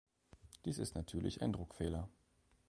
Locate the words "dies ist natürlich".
0.65-1.43